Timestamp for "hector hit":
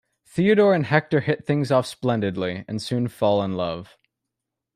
0.87-1.45